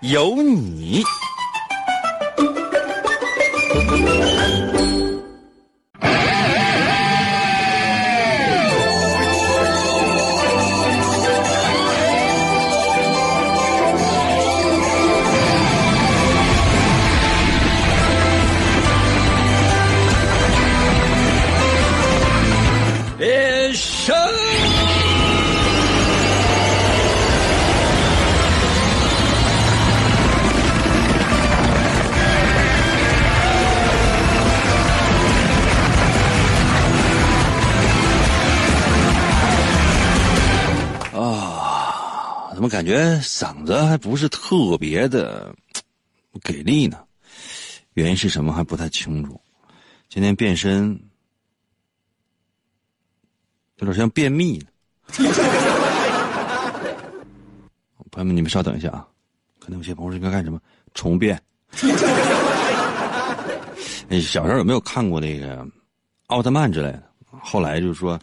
[0.00, 1.02] 有你。
[42.68, 45.54] 感觉嗓子还不是特别的
[46.44, 46.98] 给力呢？
[47.94, 49.40] 原因是什么还不太清楚。
[50.08, 51.00] 今天变身
[53.76, 54.66] 有点像便秘呢。
[58.10, 59.06] 朋友们，你们稍等一下啊，
[59.58, 60.60] 可能有些朋友应该干什么
[60.94, 61.40] 重变。
[64.08, 65.66] 哎，小时候有没有看过那个
[66.28, 67.02] 奥特曼之类的？
[67.30, 68.18] 后来就是说，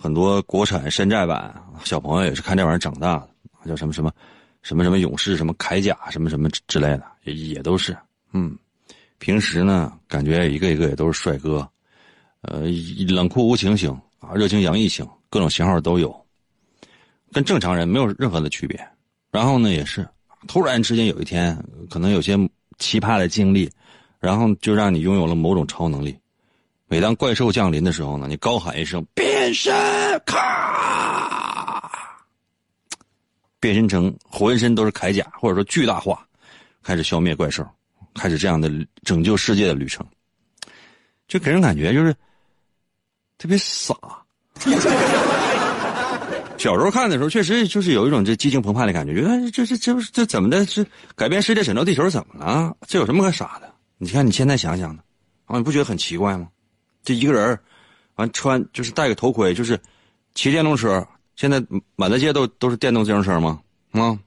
[0.00, 3.28] 很多国产山寨版，小朋友也是看这玩意儿长大的，
[3.66, 4.12] 叫什么什么
[4.62, 7.96] 什么什么勇士，什么铠甲，什么什么之类的，也也都是。
[8.32, 8.56] 嗯，
[9.18, 11.68] 平时呢，感觉一个一个也都是帅哥，
[12.42, 12.62] 呃，
[13.08, 16.14] 冷酷无情型啊，热情洋溢型，各种型号都有，
[17.32, 18.78] 跟正常人没有任何的区别。
[19.30, 20.06] 然后呢，也是
[20.48, 21.56] 突然之间有一天，
[21.90, 22.36] 可能有些
[22.78, 23.70] 奇葩的经历，
[24.18, 26.16] 然后就让你拥有了某种超能力。
[26.88, 29.74] 每当怪兽降临的时候呢，你高喊一声“变身”，
[30.24, 30.65] 咔，
[33.58, 36.26] 变身成浑身都是铠甲，或者说巨大化，
[36.82, 37.66] 开始消灭怪兽，
[38.14, 38.70] 开始这样的
[39.02, 40.06] 拯救世界的旅程，
[41.26, 42.14] 就给人感觉就是
[43.38, 43.94] 特别傻。
[46.58, 50.64] 小时候看的时候，确实就是有一种这激情澎湃的感觉，觉得这这这这怎么的？
[50.66, 50.84] 这
[51.14, 52.76] 改变世界、拯救地球怎么了？
[52.86, 53.72] 这有什么可傻的？
[53.98, 55.02] 你看你现在想想呢，
[55.44, 56.48] 啊，你不觉得很奇怪吗？
[57.02, 57.58] 这一个人，
[58.16, 59.78] 完穿就是戴个头盔，就是
[60.34, 61.06] 骑电动车。
[61.36, 61.62] 现在
[61.94, 63.60] 满大街都都是电动自行车吗？
[63.92, 64.18] 啊，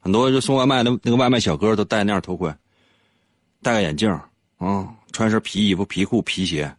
[0.00, 2.52] 很多就送外卖的那个外卖小哥都戴那样头盔，
[3.62, 4.08] 戴个眼镜
[4.58, 6.72] 啊，穿身皮衣服、皮裤、皮鞋，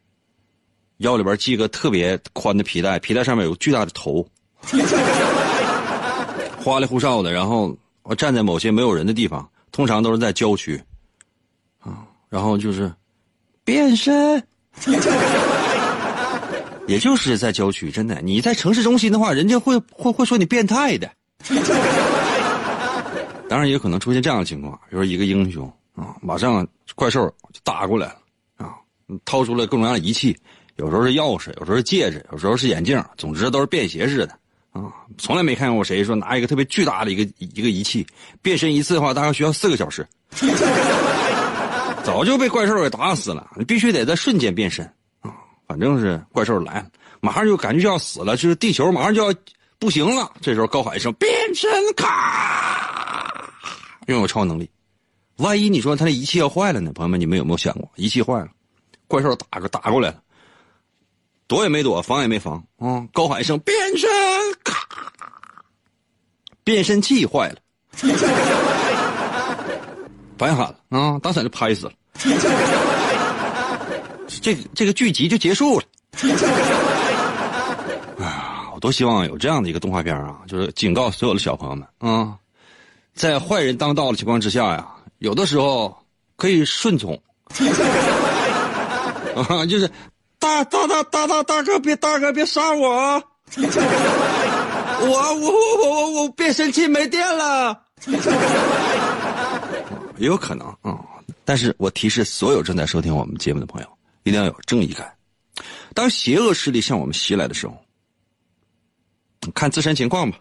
[0.97, 4.25] 腰里边系个特别宽的皮带，皮带上面有个巨大的头，
[6.57, 7.31] 花里胡哨的。
[7.31, 10.81] 然后我站在某些没有人的地方，通常都是在郊区，
[11.79, 12.89] 啊，然后就是
[13.65, 14.41] 变身。
[16.87, 21.09] 也就是在郊区，真的，你在城市中心的话，人家会会会说你变态的。
[23.49, 28.15] 当然，也可能出现这样的情况，比如说一个英雄啊，马上怪兽就打过来了
[28.57, 28.73] 啊，
[29.25, 30.35] 掏出了各种各样的仪器，
[30.77, 34.33] 有时候是钥匙，有时候是戒指，有时候是眼镜，总之都是便携式的
[34.71, 34.91] 啊。
[35.17, 38.05] 从来没看过谁说拿一个特别巨大的一个一个仪器
[38.41, 40.05] 变身一次的话，大概需要四个小时。
[42.03, 44.85] 早就被怪兽给打死了，你必须得在瞬间变身！
[45.73, 46.85] 反正是怪兽来了，
[47.19, 49.33] 马上就感觉就要死了，就是地球马上就要
[49.79, 50.31] 不行了。
[50.39, 51.67] 这时候高喊一声“变身”，
[51.97, 53.43] 咔，
[54.05, 54.69] 拥有超能力。
[55.37, 56.91] 万一你说他那仪器要坏了呢？
[56.93, 58.49] 朋友们，你们有没有想过，仪器坏了，
[59.07, 60.21] 怪兽打个打过来了，
[61.47, 63.03] 躲也没躲，防也没防啊！
[63.11, 64.07] 高喊一声“变身”，
[64.63, 64.87] 咔，
[66.63, 67.57] 变身器坏了。
[70.37, 71.17] 白喊了啊！
[71.23, 71.93] 当场就拍死了，
[74.27, 75.85] 这这个剧集就结束了。
[78.19, 80.37] 哎呀，我多希望有这样的一个动画片啊！
[80.47, 82.35] 就是警告所有的小朋友们啊，
[83.15, 85.97] 在坏人当道的情况之下呀，有的时候
[86.35, 87.19] 可以顺从
[89.35, 89.89] 啊，就是
[90.37, 93.21] 大大大大大大哥别大哥别杀我啊！
[93.55, 97.81] 我我我我我我变声器没电了。
[100.17, 100.99] 也 有可能啊，
[101.43, 103.87] 但是我提示所有正在收听我们节目的朋友，
[104.23, 105.13] 一定要有正义感。
[105.93, 107.77] 当邪恶势力向我们袭来的时候，
[109.53, 110.37] 看自身情况吧。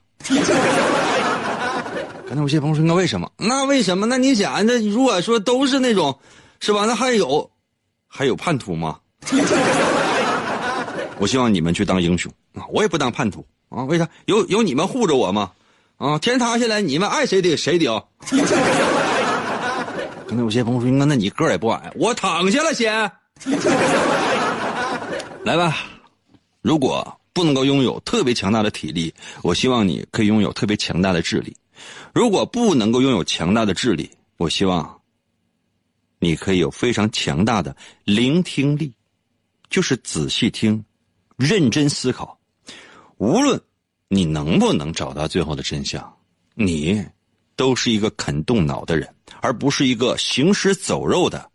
[2.26, 3.31] 刚才有些朋友说：“那为什么？
[3.37, 4.06] 那为什么？
[4.06, 6.19] 那你想，那如果说都是那种，
[6.61, 6.87] 是吧？
[6.87, 7.50] 那还有，
[8.08, 8.99] 还有叛徒吗？”
[11.19, 12.64] 我希望你们去当英雄啊！
[12.70, 13.85] 我也不当叛徒啊！
[13.85, 14.08] 为啥？
[14.25, 15.52] 有有你们护着我吗？
[15.99, 16.19] 啊！
[16.19, 17.90] 天塌下来，你们爱谁顶谁顶。
[20.26, 23.12] 刚才有些朋友说：“那那你个儿也不矮，我躺下了先。
[25.44, 25.77] 来吧，
[26.61, 29.12] 如果不能够拥有特别强大的体力，
[29.43, 31.56] 我希望你可以拥有特别强大的智力。
[32.15, 35.00] 如果不能够拥有强大的智力，我希望
[36.21, 37.75] 你可以有非常强大的
[38.05, 38.93] 聆听力，
[39.71, 40.85] 就是仔细听，
[41.37, 42.38] 认真思考。
[43.17, 43.61] 无论
[44.09, 46.17] 你能不能找到最后的真相，
[46.55, 47.05] 你
[47.56, 51.50] 都是一个肯动脑的人，而不是一个行尸走肉的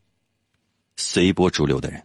[0.97, 2.03] 随波逐流的人。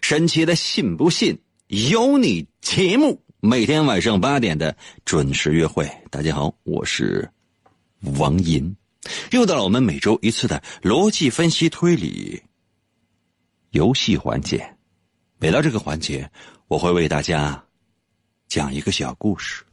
[0.00, 1.38] 神奇的信不信
[1.68, 5.90] 由你节目，每天晚上八点的准时约会。
[6.10, 7.28] 大家好，我是
[8.18, 8.74] 王银，
[9.30, 12.42] 又到了我们每周一次的逻辑分析推理
[13.70, 14.76] 游戏环节。
[15.38, 16.30] 每到这个环节，
[16.68, 17.64] 我会为大家
[18.48, 19.64] 讲一个小故事。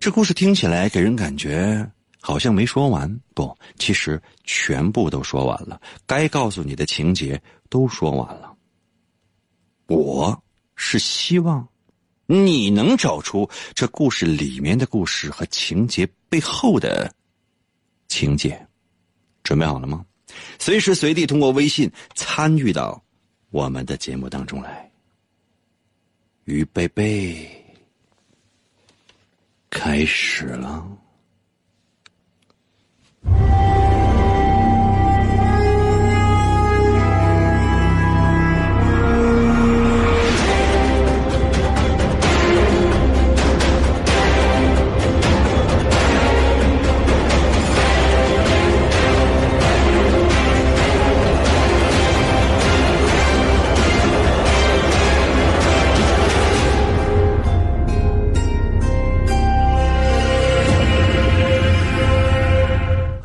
[0.00, 1.90] 这故事听起来给人感觉
[2.26, 5.78] 好像没说完，不，其实全部都说完了。
[6.06, 7.38] 该告诉你的情节
[7.68, 8.56] 都说完了。
[9.88, 10.42] 我
[10.74, 11.68] 是希望
[12.24, 17.14] 你能找出这故事里面的故事和情节背后的
[18.08, 18.66] 情节，
[19.42, 20.02] 准备好了吗？
[20.58, 23.04] 随时随地通过微信参与到
[23.50, 24.90] 我们的节目当中来。
[26.44, 27.46] 预备备，
[29.68, 31.03] 开始了。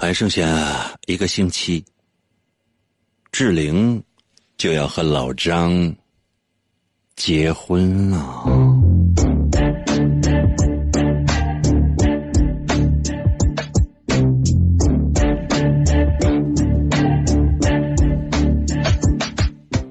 [0.09, 1.85] 还剩下一个星期，
[3.31, 4.03] 志玲
[4.57, 5.95] 就要和老张
[7.15, 8.44] 结婚了。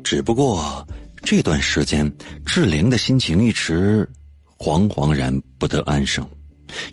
[0.02, 0.84] 只不过
[1.22, 2.12] 这段时间，
[2.44, 4.04] 志玲的心情一直
[4.58, 6.28] 惶惶然不得安生，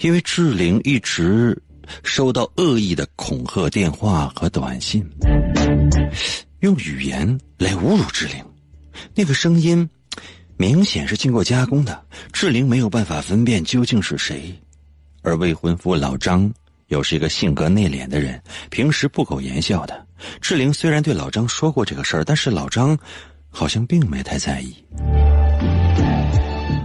[0.02, 1.60] 因为志玲一直。
[2.04, 5.06] 收到恶意的恐吓电话和短信，
[6.60, 8.44] 用语言来侮辱志玲，
[9.14, 9.88] 那个声音
[10.58, 12.04] 明显是经过加工的。
[12.32, 14.54] 志玲没有办法分辨究竟是谁，
[15.22, 16.52] 而未婚夫老张
[16.88, 20.06] 又是一个性格内敛的人，平时不苟言笑的。
[20.40, 22.98] 志玲虽然对老张说过这个事儿，但是老张
[23.50, 24.76] 好像并没太在意。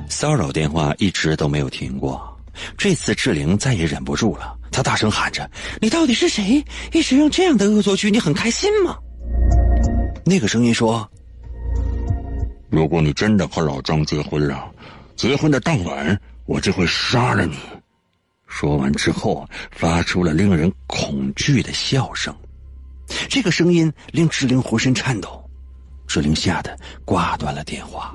[0.08, 2.37] 骚扰电话一直都没有停过，
[2.76, 4.58] 这次志玲再也忍不住了。
[4.72, 5.50] 他大声喊着
[5.82, 6.64] ：“你到底是谁？
[6.93, 8.96] 一直用这样的恶作剧，你很开心吗？”
[10.25, 11.08] 那个声音说
[12.70, 14.70] ：“如果你真的和老张结婚了，
[15.17, 17.56] 结婚的当晚我就会杀了你。”
[18.46, 22.34] 说完之后，发出了令人恐惧的笑声。
[23.28, 25.44] 这个声音令志玲浑身颤抖，
[26.06, 28.14] 志玲吓得挂断了电话。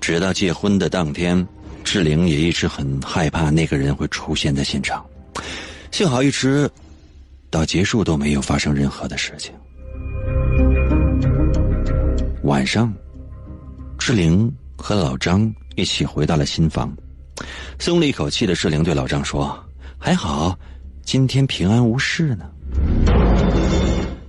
[0.00, 1.46] 直到结婚的当天。
[1.84, 5.04] 志玲也一直很害怕那个人会出现在现场，
[5.90, 6.70] 幸好一直
[7.50, 9.52] 到结束都没有发生任何的事情。
[12.44, 12.92] 晚上，
[13.98, 16.92] 志玲和老张一起回到了新房，
[17.78, 19.56] 松了一口气的志玲对老张说
[19.98, 20.58] ：“还好，
[21.04, 22.50] 今天平安无事呢。”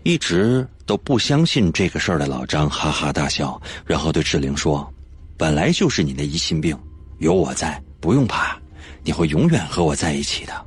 [0.04, 4.94] 一直都不相信这个事儿的老张哈哈大笑，然后对志玲说
[5.38, 6.78] ：“本来就是你的疑心病。”
[7.24, 8.60] 有我在，不用怕，
[9.02, 10.66] 你会永远和我在一起的。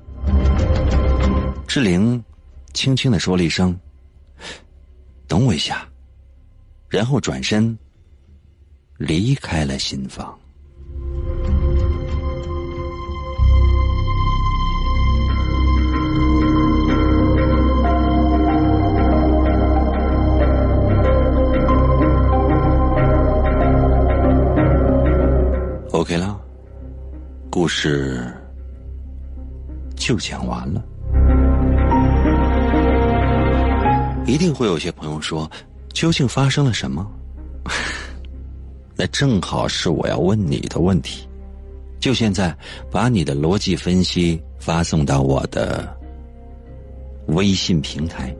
[1.67, 2.23] 志玲
[2.73, 3.79] 轻轻的说了一声
[5.29, 5.87] ：“等我一下。”
[6.89, 7.77] 然后转身
[8.97, 10.35] 离开了新房。
[25.93, 26.36] OK 了。
[27.59, 28.31] 故事
[29.97, 30.85] 就讲完了，
[34.27, 35.51] 一定会有些朋友说
[35.95, 37.11] ：“究竟发生了什么？”
[38.95, 41.27] 那正好是我要问你的问题。
[41.99, 42.55] 就现在，
[42.91, 45.97] 把你的逻辑分析发送到我的
[47.29, 48.37] 微信平台。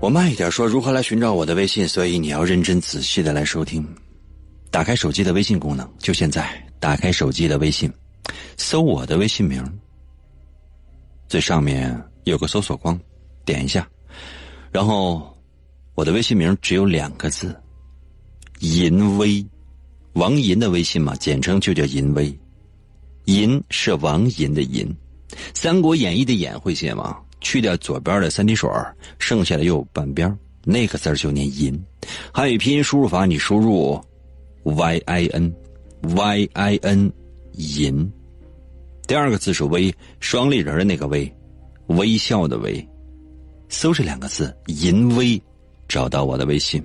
[0.00, 3.86] 我慢一点说如何来寻找我的微信，所以你要认真仔细的来收听。
[4.74, 7.88] 打开手机的微信功能，就现在打开手机的微信，
[8.56, 9.64] 搜我的微信名，
[11.28, 12.98] 最上面有个搜索框，
[13.44, 13.88] 点一下，
[14.72, 15.32] 然后
[15.94, 17.56] 我的微信名只有两个字：
[18.58, 19.46] 淫威，
[20.14, 22.36] 王银的微信嘛，简称就叫淫威。
[23.26, 24.84] 银是王银的银，
[25.54, 27.16] 《三国演义》的演会写吗？
[27.40, 28.68] 去掉左边的三点水
[29.20, 31.80] 剩下的右半边那个字就念银。
[32.32, 34.04] 汉语拼音输入法，你输入
[34.64, 35.54] y i n
[36.02, 37.12] y i n
[37.52, 38.12] 银。
[39.06, 41.32] 第二个字是微，双立人的那个微，
[41.88, 42.86] 微笑的微。
[43.68, 45.40] 搜这两个字“淫威”，
[45.88, 46.82] 找到我的微信。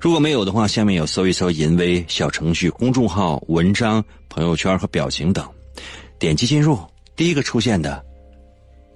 [0.00, 5.48] 如果没有的话，下面有搜一搜“淫威”小程序、公众号、文章、朋友圈和表情等，
[6.18, 6.78] 点击进入，
[7.16, 8.04] 第一个出现的，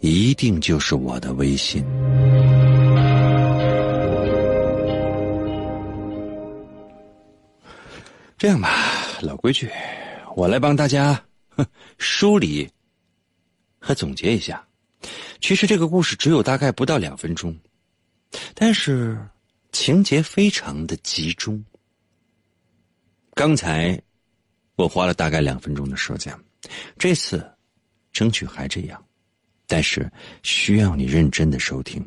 [0.00, 1.84] 一定就是我的微信。
[8.38, 8.68] 这样吧，
[9.22, 9.70] 老规矩，
[10.36, 11.22] 我来帮大家
[11.98, 12.68] 梳理
[13.78, 14.66] 和总结一下。
[15.40, 17.56] 其实这个故事只有大概不到两分钟，
[18.54, 19.18] 但是。
[19.72, 21.62] 情节非常的集中。
[23.34, 24.00] 刚才
[24.76, 26.34] 我花了大概两分钟的时间，
[26.96, 27.46] 这次
[28.10, 29.04] 争取还这样，
[29.66, 30.10] 但是
[30.42, 32.02] 需要你认真的收听。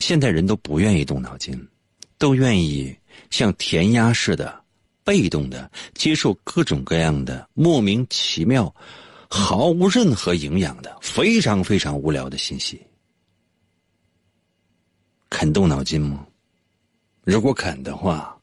[0.00, 1.68] 现代人都不愿意动脑筋，
[2.16, 2.96] 都愿意
[3.28, 4.59] 像填鸭似的、
[5.04, 8.74] 被动的接受各种各样的莫名其妙、
[9.28, 12.80] 毫无任何营养的、非常非常无聊的信息。
[15.28, 16.26] 肯动脑筋吗？
[17.22, 18.36] 如果肯的话，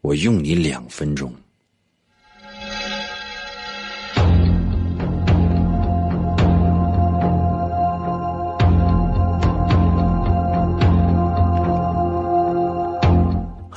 [0.00, 1.34] 我用你两分钟。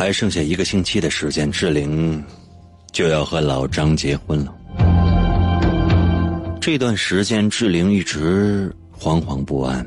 [0.05, 2.23] 还剩下一个星期的时间，志玲
[2.91, 4.55] 就要和老张结婚了。
[6.61, 9.83] 这段时间，志玲一直惶惶不安。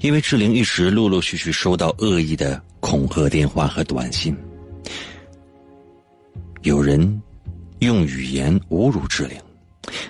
[0.00, 4.32] 因为志玲一直陆陆续续收到恶意的恐吓电话和短信，
[6.60, 7.20] 有人
[7.80, 9.36] 用语言侮辱志玲，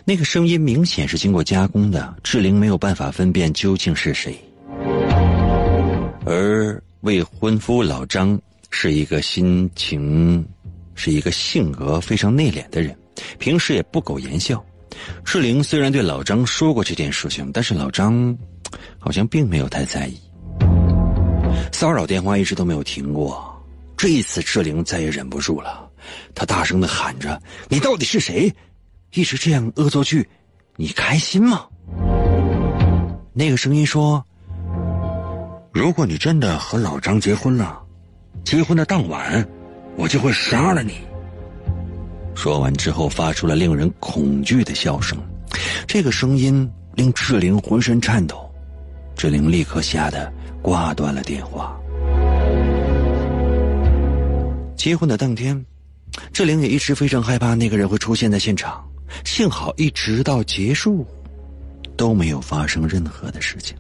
[0.05, 4.39] 那个声音明显是经过加工的，志玲没有办法分辨究竟是谁。
[6.27, 8.39] 而未婚夫老张
[8.73, 10.45] 是一个心情，
[10.97, 12.99] 是一个性格非常内敛的人，
[13.39, 14.61] 平时也不苟言笑。
[15.25, 18.37] 志玲虽然对老张说过这件事情，但是老张。
[18.99, 20.19] 好像并没有太在意，
[21.73, 23.63] 骚扰电话一直都没有停过。
[23.99, 25.91] 这一次，志玲再也忍不住了，
[26.35, 27.39] 她大声的喊着
[27.69, 28.51] ：“你到底是谁？
[29.13, 30.27] 一直这样恶作剧，
[30.77, 31.67] 你开心吗？”
[33.35, 34.25] 那个声音说
[35.75, 37.79] ：“如果你真的和老张结婚了，
[38.45, 39.47] 结婚的当晚，
[39.97, 40.95] 我就会杀了你。”
[42.35, 45.19] 说完之后，发出了令人恐惧的笑声。
[45.87, 48.51] 这个声音令志玲浑身颤抖。
[49.15, 50.33] 志玲立刻吓得
[50.63, 51.79] 挂断了电话。
[54.75, 55.65] 结婚的当天，
[56.33, 58.83] 志玲也一直非常害怕那个人会出现在现场。
[59.25, 61.07] 幸好一直到结束，
[61.97, 63.77] 都没有发生任何的事情。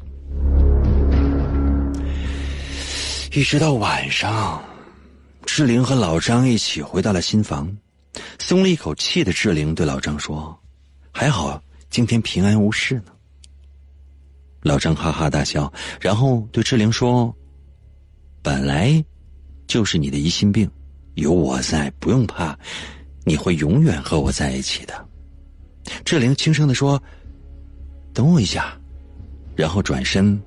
[3.34, 4.62] 一直到晚上，
[5.46, 7.74] 志玲和老张一起回到了新房，
[8.38, 10.54] 松了一口气的志玲对老张说
[11.10, 11.58] ：“还好
[11.88, 13.04] 今天平安无事呢。”
[14.60, 17.34] 老张哈哈大笑，然后对志玲说
[18.42, 19.02] ：“本来
[19.66, 20.70] 就是你的疑心病，
[21.14, 22.54] 有我在，不用怕，
[23.24, 25.08] 你会永远和我在一起的。”
[26.04, 27.02] 志玲轻声的说
[28.12, 28.78] ：“等我一下。”
[29.56, 30.38] 然后转身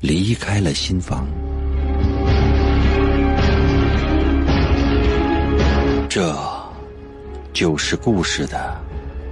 [0.00, 1.26] 离开了新房。
[6.14, 6.36] 这
[7.54, 8.78] 就是故事的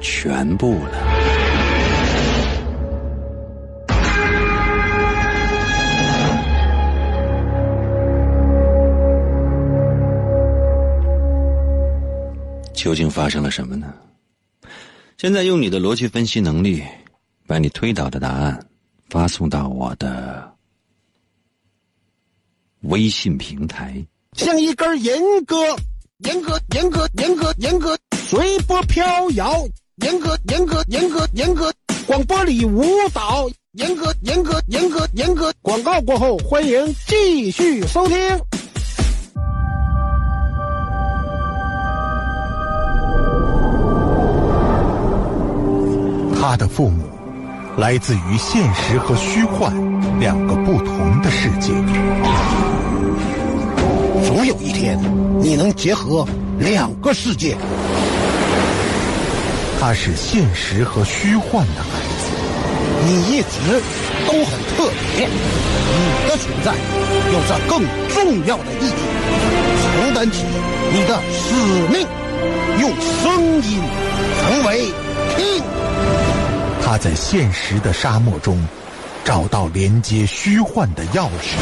[0.01, 0.93] 全部了。
[12.73, 13.93] 究竟发生了什么呢？
[15.19, 16.83] 现在用你的逻辑分析能力，
[17.47, 18.59] 把你推导的答案
[19.11, 20.51] 发送到我的
[22.85, 24.03] 微信平台。
[24.33, 25.57] 像一根严格、
[26.23, 29.67] 严格、严格、严格、严格随波飘摇，
[30.03, 31.73] 严格、严格、严格、严格
[32.07, 32.85] 广播里舞
[33.15, 38.17] 蹈，严格、严格、严格、严格广告过后，欢迎继续收听。
[46.39, 47.05] 他的父母
[47.79, 49.73] 来自于现实和虚幻
[50.21, 51.73] 两个不同的世界。
[54.27, 54.99] 总有一天，
[55.41, 56.27] 你能结合
[56.59, 57.57] 两个世界。
[59.81, 62.29] 他是现实和虚幻的孩子。
[63.03, 63.83] 你一直
[64.27, 66.75] 都很特别，你的存在
[67.33, 68.93] 有着更重要的意义，
[69.83, 70.45] 承担起
[70.93, 71.55] 你的使
[71.91, 72.07] 命，
[72.79, 73.81] 用声音
[74.39, 74.85] 成为
[75.37, 75.63] 听。
[76.85, 78.63] 他在现实的沙漠中
[79.25, 81.57] 找到连接虚幻的钥匙。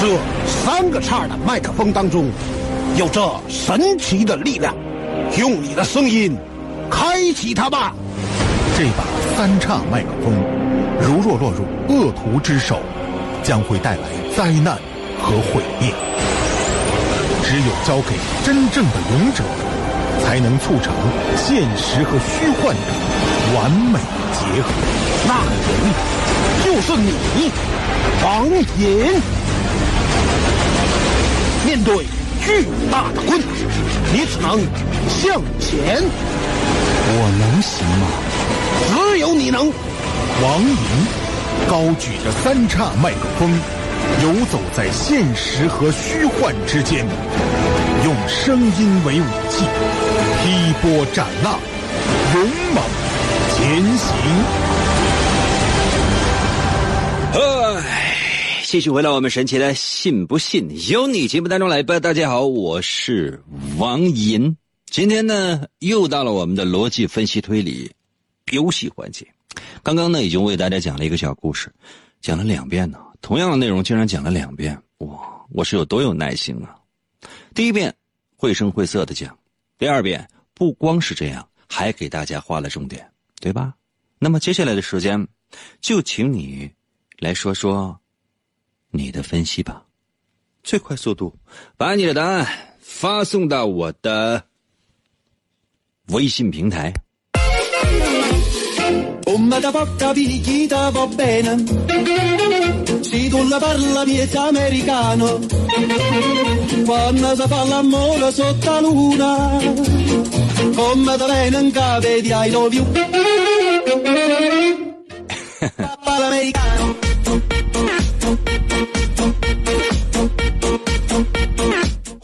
[0.00, 0.06] 这
[0.46, 2.30] 三个叉的麦克风当中，
[2.96, 4.74] 有着神奇的力量，
[5.36, 6.34] 用你的声音
[6.90, 7.92] 开启它吧。
[8.78, 9.04] 这把
[9.36, 10.32] 三叉麦克风，
[11.02, 12.80] 如若落入恶徒之手，
[13.42, 14.04] 将会带来
[14.34, 14.78] 灾难
[15.22, 15.92] 和毁灭。
[17.44, 19.44] 只有交给真正的勇者，
[20.24, 20.94] 才能促成
[21.36, 23.98] 现实和虚幻的完美
[24.32, 24.70] 结合。
[25.28, 25.92] 那人
[26.64, 27.50] 就是你，
[28.24, 29.20] 王隐。
[31.64, 32.06] 面对
[32.42, 33.48] 巨大的困难，
[34.12, 34.58] 你只能
[35.08, 36.02] 向前。
[37.12, 38.06] 我能行吗？
[39.12, 39.70] 只有你能。
[40.42, 41.06] 王莹
[41.68, 43.50] 高举着三叉麦克风，
[44.22, 47.04] 游走在现实和虚幻之间，
[48.04, 49.64] 用声音为武器，
[50.42, 51.58] 劈波斩浪，
[52.34, 52.42] 勇
[52.74, 52.82] 猛
[53.54, 54.79] 前行。
[58.70, 61.98] 继续回到我们神奇的“信不信由你”节目当中来吧。
[61.98, 63.42] 大家好，我是
[63.78, 64.56] 王银。
[64.86, 67.90] 今天呢，又到了我们的逻辑分析推理
[68.52, 69.26] 游戏环节。
[69.82, 71.68] 刚刚呢，已经为大家讲了一个小故事，
[72.20, 73.00] 讲了两遍呢。
[73.20, 75.18] 同样的内容竟然讲了两遍，哇！
[75.50, 76.76] 我是有多有耐心啊！
[77.52, 77.92] 第一遍
[78.36, 79.36] 绘声绘色的讲，
[79.78, 80.24] 第二遍
[80.54, 83.04] 不光是这样，还给大家画了重点，
[83.40, 83.74] 对吧？
[84.20, 85.26] 那么接下来的时间，
[85.80, 86.70] 就请你
[87.18, 87.99] 来说说
[88.90, 89.82] 你的分析吧。
[90.62, 91.34] 最快速度，
[91.76, 92.46] 把你的答案
[92.78, 94.42] 发送到我的
[96.08, 96.92] 微信平台。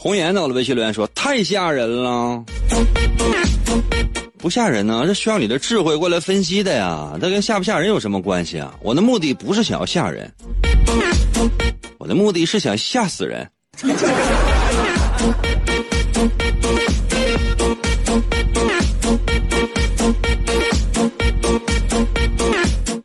[0.07, 2.41] 红颜到了微信留言说：“太吓人了，
[4.37, 7.11] 不吓人呢，这需要你的智慧过来分析的呀。
[7.19, 8.73] 这跟吓不吓人有什么关系啊？
[8.81, 10.31] 我的目的不是想要吓人，
[11.97, 13.45] 我的目的是想吓死人。”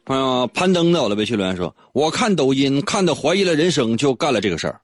[0.04, 4.80] 朋友，攀登到了微信留言说：“我看抖音看的怀疑了人生，就干了这个事儿。”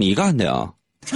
[0.00, 0.70] 你干的呀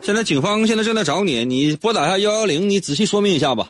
[0.00, 3.68] 现在警方现在正在找你你拨打一下幺幺零你仔细说明一下吧。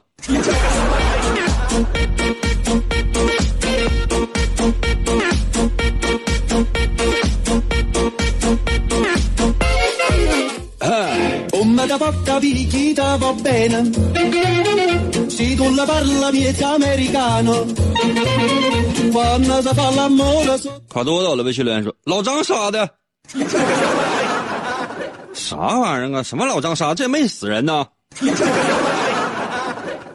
[20.91, 23.04] 卡卡多到了被训练说老张杀的。
[25.35, 26.23] 啥玩意儿啊？
[26.23, 26.95] 什么老张杀？
[26.95, 27.87] 这没死人呐！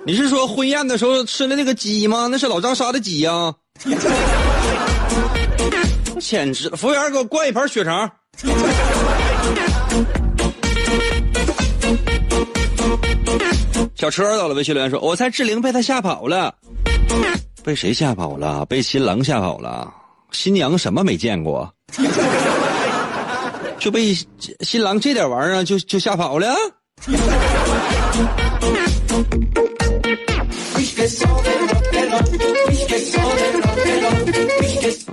[0.06, 2.28] 你是说婚宴的时候吃的那个鸡吗？
[2.32, 3.54] 那是老张杀的鸡呀、
[6.20, 6.70] 简直！
[6.72, 8.10] 服务员，给我灌一盘血肠。
[13.96, 16.54] 小车到了，微信留言说：“我猜志玲被他吓跑了，
[17.64, 18.66] 被谁吓跑了？
[18.66, 19.92] 被新郎吓跑了。
[20.32, 21.70] 新娘什么没见过，
[23.80, 24.14] 就被
[24.62, 26.54] 新郎这点玩意儿就就吓跑了。”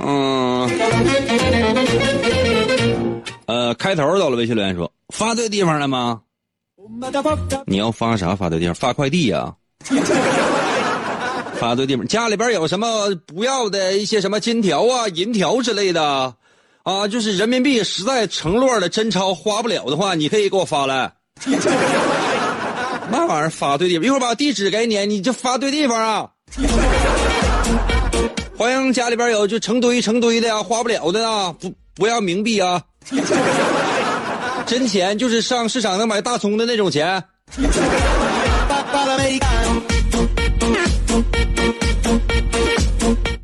[0.09, 0.69] 嗯，
[3.47, 6.21] 呃，开头到了，微信留言说：“发对地方了吗？
[7.67, 8.35] 你要发啥？
[8.35, 8.75] 发对地方？
[8.75, 9.53] 发快递呀、
[11.59, 16.35] 发对地方，家里边有什么不要的一些什么金条啊、银条之类的，
[16.87, 21.13] 啊，就是人民币实在成摞的真钞花不了的话，你可以给我发来。
[23.11, 26.31] 那玩意儿发对地方，一会儿把地址给你，你就发对地方啊。
[28.57, 32.81] 欢迎家里边有就成堆成堆的呀，花不了的啊，不不要冥币啊，
[34.65, 37.21] 真钱就是上市场能买大葱的那种钱。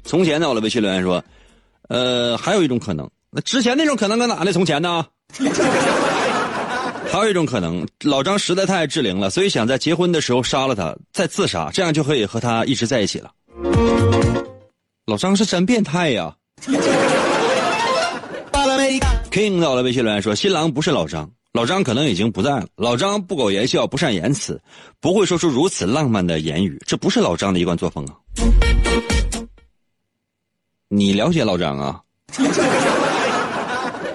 [0.04, 1.20] 从前呢，我的微信留言说，
[1.88, 4.52] 呃，还有一种可能，那之前那种可能搁哪呢？
[4.52, 5.06] 从前呢？
[7.10, 13.30] 还有一种可能，老张实在太爱志玲了，所以想在结婚的时候杀了她，再自杀，这样就可以和她一直在一起了。
[15.06, 16.36] 老张是真变态呀
[19.30, 22.66] ！King 到了微信留言说，新郎不是老张，老张可能已经不在了。
[22.76, 24.60] 老张不苟言笑，不善言辞，
[25.00, 28.12] 不会说出如此浪漫的言语，这不是老张的一贯作风啊。
[30.88, 31.98] 你了解老张啊？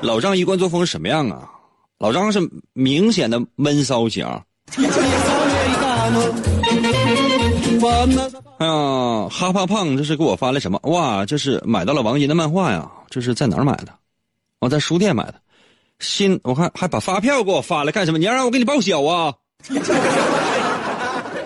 [0.01, 1.49] 老张一贯作风是什么样啊？
[1.99, 2.39] 老张是
[2.73, 4.25] 明显的闷骚型。
[8.59, 10.79] 哎 呀，哈胖胖，这是给我发了什么？
[10.83, 12.89] 哇，这是买到了王银的漫画呀！
[13.09, 13.93] 这是在哪儿买的？
[14.59, 15.35] 我在书店买的。
[15.99, 18.19] 新，我看还把发票给我发来干什么？
[18.19, 19.33] 你要让我给你报销啊？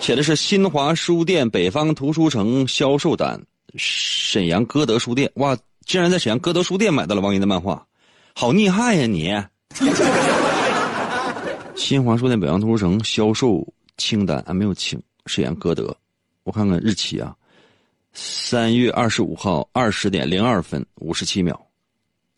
[0.00, 3.40] 写的是新华书店北方图书城销售单，
[3.76, 5.30] 沈阳歌德书店。
[5.36, 7.86] 哇，竟然在沈阳歌德书店买到了王银的漫画，
[8.34, 9.32] 好厉害呀你！
[11.76, 13.66] 新华书店北洋图书城销售
[13.96, 15.00] 清单啊，没有清。
[15.26, 15.96] 沈阳歌德，
[16.42, 17.34] 我看看日期啊，
[18.12, 21.58] 三月二十五号二十点零二分五十七秒。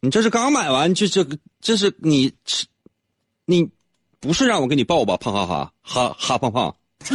[0.01, 1.27] 你这是刚买完，这这
[1.61, 2.31] 这是你，
[3.47, 3.69] 你
[4.21, 5.17] 不是让我给你报吧？
[5.17, 6.75] 胖哈哈哈哈胖胖，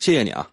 [0.00, 0.50] 谢谢你啊！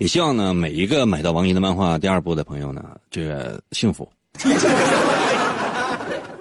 [0.00, 4.10] 也希望呢，每一个买到王莹的漫画第二部的朋友呢，这个幸福。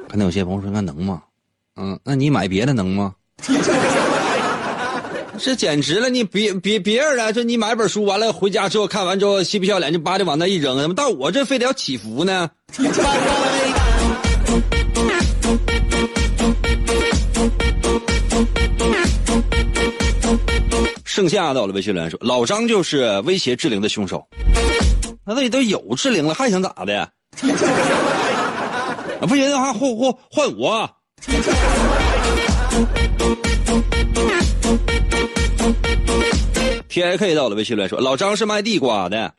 [0.08, 1.22] 可能有些朋友说，那能吗？
[1.76, 3.13] 嗯，那你买别的能吗？
[5.38, 6.10] 这简直了！
[6.10, 12.50] 你别别别人了，说你买本书完了回家之后看完之后嬉皮笑脸就叭就往那一扔，怎么到我这非得要祈福呢？
[21.19, 24.25] 剩下的我的微信留言说，老张就是威胁志玲的凶手。
[25.25, 27.12] 那那里都有志玲了，还想咋的？
[29.27, 30.89] 不行的话换换换我。
[36.88, 39.34] T I K 到了，微信来说：“老张是卖地瓜的。”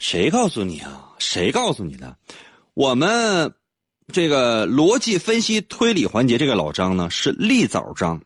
[0.00, 1.10] 谁告诉你啊？
[1.18, 2.16] 谁告诉你的？
[2.72, 3.52] 我们
[4.14, 8.18] 这个逻辑分析推理环节，这个老张呢是立枣张。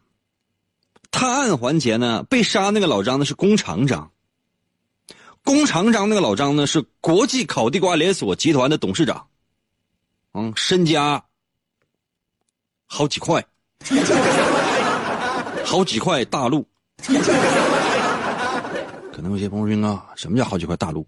[1.14, 4.10] 探案环节呢，被杀那个老张呢是弓长张。
[5.44, 9.24] 弓长张那个老张呢是国际烤地瓜连锁集团的董事长。
[10.32, 11.22] 嗯，身家。
[12.86, 13.44] 好几块，
[15.64, 16.66] 好几块大陆。
[19.12, 21.06] 可能有些朋友说啊，什么叫好几块大陆？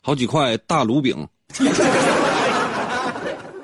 [0.00, 1.26] 好几块大炉饼。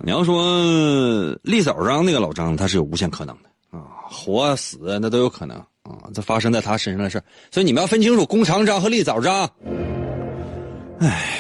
[0.05, 9.49] 你要说立早上那个老张，他是有无限可能的啊，活死那都有可能啊，这发生在他身上的事所以你们要分清楚弓长张和立早张。
[11.01, 11.39] 唉。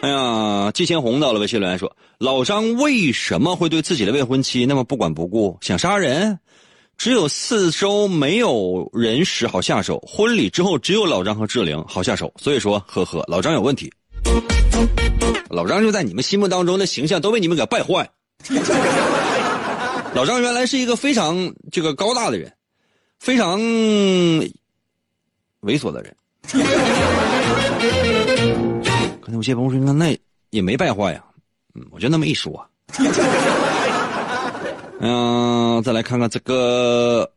[0.00, 5.56] 哎呀，季千红到了微信留言说：“老张为什么会对自己的未婚妻那么不管不顾？
[5.60, 6.38] 想杀人？
[6.96, 12.32] 只有四周没有人时好下手，婚礼之后只有老张和志玲好下手。
[12.38, 13.92] 所以说，呵呵，老张有问题。
[15.48, 18.08] 老张就在你们心目当中的形象都被你们给败坏。
[20.14, 22.50] 老张原来是一个非常这个高大的人，
[23.18, 24.50] 非常猥
[25.78, 26.16] 琐的人。”
[29.20, 30.16] 可能有些朋友说：“那
[30.50, 31.24] 也没败坏呀。”
[31.74, 32.68] 嗯，我就那么一说。
[34.98, 37.30] 嗯，再来看看这个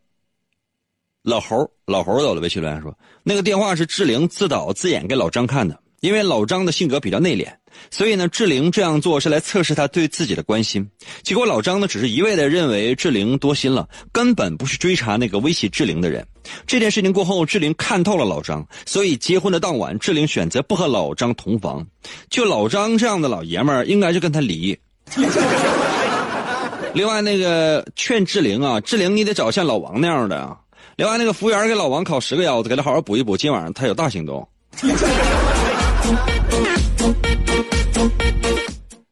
[1.22, 2.42] 老猴，老猴走了。
[2.42, 7.48] 微信留言说：“那个电话是志玲自导自演给老张看的，因为老张的性格比较内敛，
[7.90, 10.86] 所以呢，志玲这样做是来测试他对自己的关心。
[11.22, 16.28] 结果老张呢，只是一味的认为志玲多心了，根本不去追查那个威胁志玲的人。”
[16.68, 21.88] 这件事情过后，志玲看透了老张，所以结婚的当晚，志玲选择不和老张同房。
[22.30, 24.78] 就老张这样的老爷们儿，应该是跟他离。
[26.94, 30.58] 另外，那个劝志玲啊，志玲你得找像老王那样的啊。
[30.98, 34.46] 另外，那个服务员给老王烤十个腰子，给他好好补一补，今晚上他有大行动。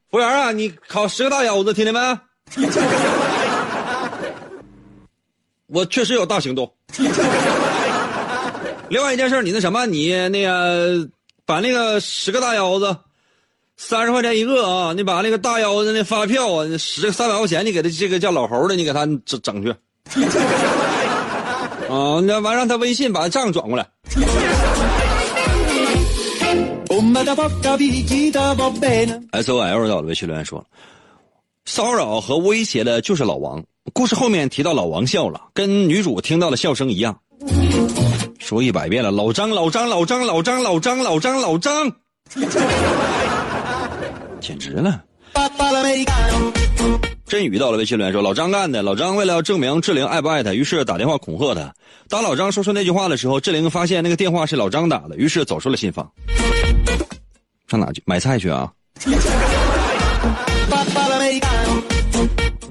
[0.10, 1.99] 服务员啊，你烤十个大腰子，听见没？
[5.67, 6.69] 我确实有大行动。
[8.89, 11.08] 另外一件事，你那什么，你那个
[11.45, 12.93] 把那个十个大腰子，
[13.77, 14.91] 三十块钱一个啊！
[14.93, 19.69] 你把那个大腰子那发票啊，十三百块钱，你给他这个叫老猴的，你给他整整去。
[21.88, 23.88] 啊，那完让他微信把账转过来。
[29.31, 30.63] S O L 到了微信留言说，
[31.65, 33.63] 骚扰和威胁的就是老王。
[33.91, 37.17] 故事后面提到老王笑了，跟女主听到的笑声一样。
[38.37, 41.91] 说一百遍了，老张，老张，老张，老张，老张，老张，老张，
[44.39, 45.01] 简直了。
[47.25, 48.83] 真宇到了微信留言说：“老张干的。
[48.83, 51.73] 老张为了证明志玲爱不爱他，于是打电话恐吓他。
[52.09, 56.11] 当老张说出那句话的时候，志玲发现那个电话是老张打的，于是走出了新房。
[57.71, 58.03] 上哪去？
[58.05, 58.69] 买菜去啊！”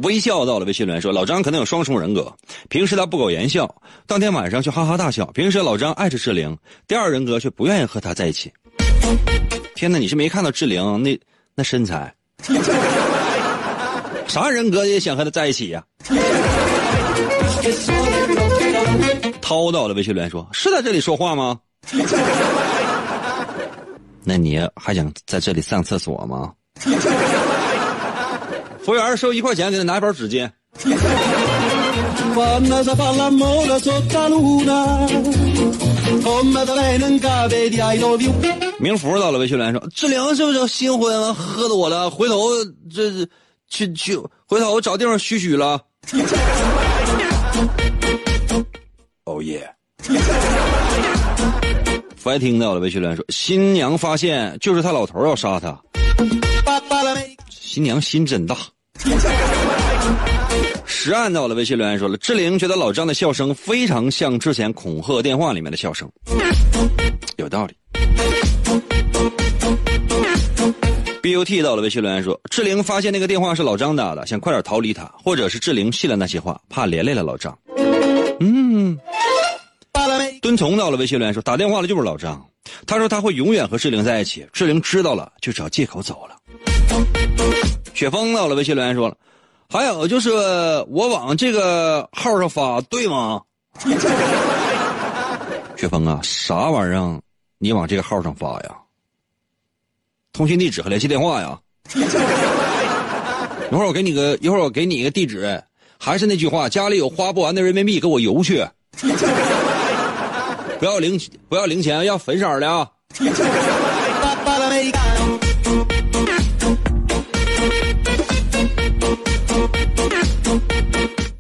[0.03, 2.33] 微笑到了微信留言说：“老张可能有双重人格，
[2.69, 3.75] 平时他不苟言笑，
[4.07, 5.27] 当天晚上却哈哈大笑。
[5.33, 8.51] 平时老张爱着志玲，第二人格却不愿意和他在一起。
[9.75, 11.19] 天哪，你是没看到志玲那
[11.55, 12.15] 那身材？”
[14.27, 15.83] 啥人格也想和他在一起呀？
[19.43, 21.59] 涛到了微信留言说：“是在这里说话吗？”
[24.25, 26.53] 那你还想在这里上厕所吗？
[28.83, 30.51] 服务员收一块钱，给他拿一包纸巾。
[38.79, 42.11] 名福到了微信留言说：“志玲是不是新婚喝多了？
[42.11, 42.49] 回头
[42.93, 43.29] 这。”
[43.73, 45.81] 去去，回头我找地方嘘嘘了。
[49.23, 49.73] 哦耶！
[52.21, 55.81] 福爱听到了，魏学良说：“新娘发现就是他老头要杀他。”
[57.49, 58.55] 新娘心真大。
[60.85, 66.07] 实按到了，魏学良说了：“志玲觉得老张的笑声非常像之前恐吓电话里面的笑声，
[67.39, 67.75] 有道理。”
[71.23, 77.59] B U T 到了微信留言说：“志玲发现那个电话是老张打的，想快点逃离他，或者是志玲信了那些话，怕连累了老张。”
[78.41, 78.99] 嗯。
[80.41, 82.45] 敦从到了微信留言说：“打电话的就是老张，
[82.87, 86.37] 他说他会永远和志玲在一起，志玲知道了就找借口走了。”
[87.95, 89.17] 雪峰到了微信留言说了
[89.69, 90.31] ：“还有就是
[90.89, 93.43] 我往这个号上发，对吗？”
[95.77, 97.21] 雪峰啊，啥玩意儿？
[97.59, 98.77] 你往这个号上发呀？
[100.33, 101.59] 通讯地址和联系电话呀，
[101.95, 105.63] 一会儿我给你个，一会儿我给你一个地址，
[105.99, 108.67] 还是那句话，家里有花不完的人民币，给我邮去，
[110.81, 112.91] 不要零不要零钱，要粉色的啊。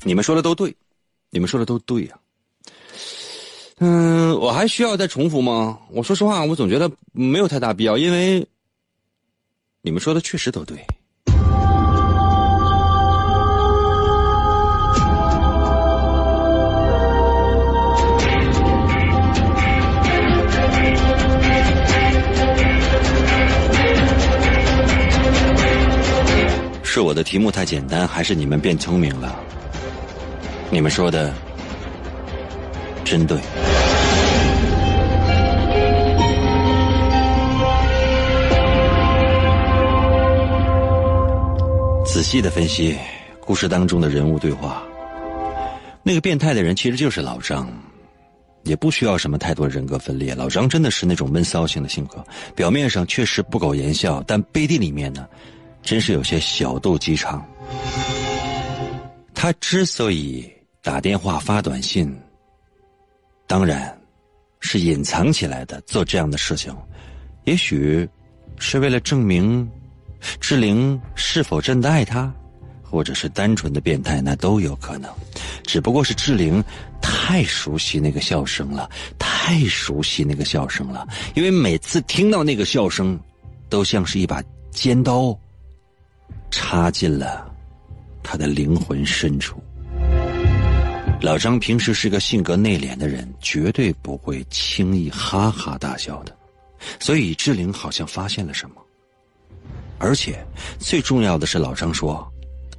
[0.05, 0.76] 你们说的都对，
[1.31, 2.18] 你们说的都对呀。
[3.79, 5.79] 嗯，我还需要再重复吗？
[5.90, 8.46] 我说实话，我总觉得没有太大必要，因为。
[9.81, 10.76] 你们说的确实都对。
[27.01, 29.35] 是我的题目太简单，还是你们变聪明了？
[30.71, 31.33] 你们说的
[33.03, 33.39] 真对。
[42.05, 42.95] 仔细的分析
[43.41, 44.83] 故事当中的人物对话，
[46.03, 47.67] 那个变态的人其实就是老张，
[48.65, 50.35] 也不需要什么太多人格分裂。
[50.35, 52.23] 老张真的是那种闷骚型的性格，
[52.55, 55.27] 表面上确实不苟言笑，但背地里面呢，
[55.83, 57.45] 真是有些小肚鸡肠。
[59.35, 60.51] 他之所以
[60.83, 62.14] 打电话发短信，
[63.47, 63.99] 当然
[64.61, 66.75] 是隐藏起来的，做这样的事情，
[67.45, 68.09] 也许
[68.59, 69.69] 是为了证明。
[70.38, 72.31] 志玲是否真的爱他，
[72.83, 75.11] 或者是单纯的变态，那都有可能。
[75.64, 76.62] 只不过是志玲
[77.01, 81.09] 太熟悉那个笑声了，太熟悉那个笑声了。
[81.35, 83.19] 因为每次听到那个笑声，
[83.71, 85.35] 都像是一把尖刀
[86.51, 87.51] 插进了
[88.23, 89.63] 他的灵魂深处。
[91.21, 96.35] 老张平时是个性格内敛的人，绝对不会轻易哈哈大笑的。
[96.99, 98.77] 所以志玲好像发现了什么。
[99.99, 100.43] 而且，
[100.79, 102.27] 最重要的是，老张说：“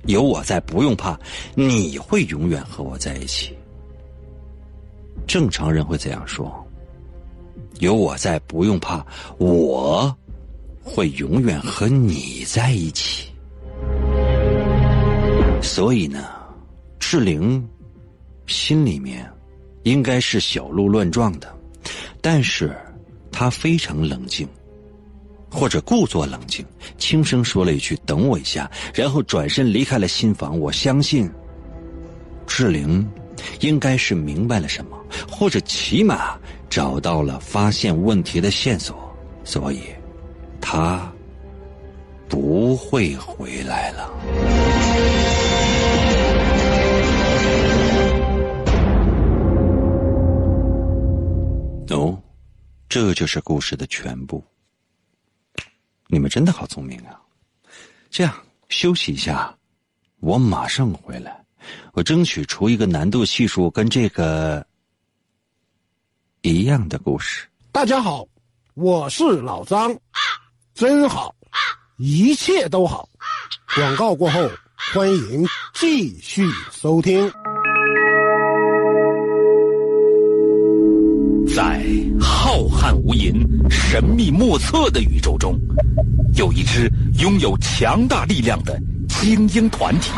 [0.10, 1.20] 有我在，不用怕，
[1.54, 3.56] 你会永远和我在一起。”
[5.28, 6.52] 正常人会这样说
[7.80, 9.06] ：“有我在，不用怕，
[9.38, 10.18] 我
[10.84, 13.28] 会永远和你在一起。”
[15.62, 16.28] 所以呢，
[17.00, 17.66] 志玲
[18.48, 19.30] 心里面
[19.84, 21.54] 应该是小鹿乱撞的，
[22.22, 22.76] 但是
[23.32, 24.48] 她非常冷静。
[25.54, 26.66] 或者故作冷静，
[26.98, 30.58] 轻声说了一句“等我一下”，然后转身离开了新房。
[30.58, 31.30] 我相信，
[32.48, 33.06] 志玲
[33.60, 34.98] 应该是明白了什么，
[35.30, 38.98] 或者起码找到了发现问题的线索，
[39.44, 39.82] 所以，
[40.62, 41.12] 她
[42.30, 44.81] 不会回来了。
[51.92, 52.22] 哦，
[52.90, 54.44] 这就是故事的全部。
[56.08, 57.20] 你们真的好聪明啊！
[58.10, 58.34] 这样
[58.70, 59.56] 休息一下，
[60.20, 61.44] 我马上回来。
[61.94, 64.66] 我争取出一个难度系数跟这个
[66.42, 67.48] 一样的故事。
[67.72, 68.28] 大家好，
[68.74, 69.96] 我是老张，
[70.74, 71.34] 真好，
[71.98, 73.08] 一切都好。
[73.76, 74.50] 广告过后，
[74.94, 77.32] 欢迎继续收听。
[82.52, 83.34] 浩瀚无垠、
[83.70, 85.58] 神秘莫测的宇宙中，
[86.34, 90.12] 有一支拥有强大力量的精英团体。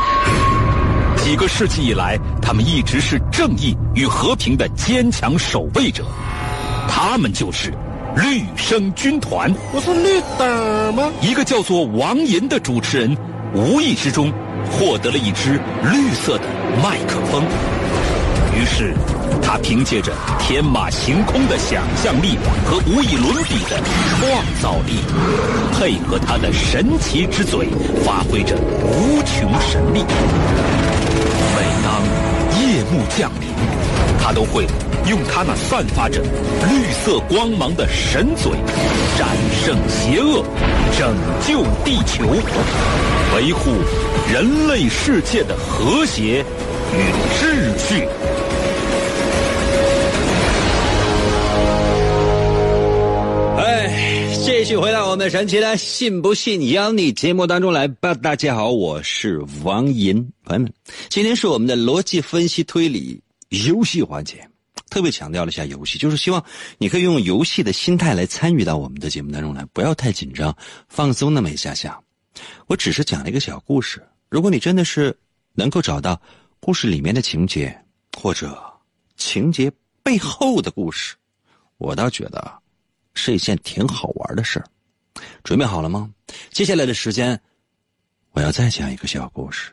[1.17, 6.03] 几个世纪以来，他们一直是正义与和平的坚强守卫者。
[6.89, 7.71] 他们就是
[8.15, 9.53] 绿生军团。
[9.71, 11.11] 我是绿灯吗？
[11.21, 13.15] 一个叫做王银的主持人，
[13.53, 14.33] 无意之中
[14.71, 16.45] 获得了一支绿色的
[16.81, 17.43] 麦克风。
[18.59, 18.95] 于是，
[19.45, 23.79] 他凭借着天马行空的想象力和无与伦比的
[24.19, 24.99] 创造力，
[25.77, 27.67] 配合他的神奇之嘴，
[28.03, 30.03] 发挥着无穷神力。
[31.55, 32.01] 每当
[32.59, 33.49] 夜幕降临，
[34.19, 34.65] 他都会
[35.07, 38.53] 用他那散发着绿色光芒的神嘴，
[39.17, 39.27] 战
[39.63, 40.43] 胜邪恶，
[40.97, 42.25] 拯救地球，
[43.35, 43.71] 维护
[44.31, 46.43] 人类世界的和谐
[46.93, 46.97] 与
[47.37, 48.07] 秩序。
[54.43, 58.13] 继续回到我们神奇的“信不信由你”节目当中来吧。
[58.13, 60.73] 大家好，我是王银，朋友们，
[61.09, 64.45] 今天是我们的逻辑分析推理游戏环节，
[64.89, 66.43] 特别强调了一下游戏，就是希望
[66.77, 70.53] 你可以用游戏的心态来参与到我们的节目当中来，不要太紧张，
[70.89, 71.97] 放松那么一下下。
[72.67, 75.17] 我只是讲了一个小故事，如果你真的是
[75.53, 76.21] 能够找到
[76.59, 77.73] 故事里面的情节，
[78.17, 78.61] 或者
[79.15, 79.71] 情节
[80.03, 81.15] 背后的故事，
[81.77, 82.62] 我倒觉得。
[83.13, 84.65] 是一件挺好玩的事儿，
[85.43, 86.13] 准备好了吗？
[86.51, 87.39] 接下来的时间，
[88.31, 89.71] 我要再讲一个小故事。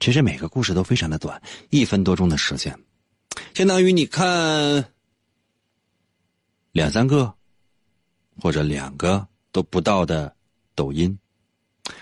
[0.00, 2.76] 其实每个故事都非常的短，一分多钟的时间，
[3.54, 4.84] 相当于你看
[6.72, 7.32] 两三个
[8.40, 10.34] 或者两个都不到的
[10.74, 11.16] 抖音，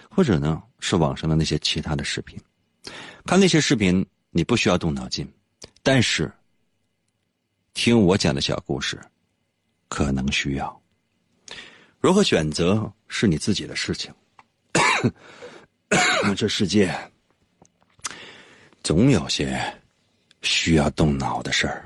[0.09, 2.39] 或者呢是网上的那些其他的视频。
[3.27, 5.31] 看那些视频，你不需要动脑筋，
[5.83, 6.33] 但是
[7.75, 8.99] 听我讲的小故事。
[9.91, 10.81] 可能需要，
[11.99, 14.15] 如何选择是你自己的事情。
[16.37, 16.95] 这世界
[18.83, 19.61] 总有些
[20.43, 21.85] 需要动脑的事儿。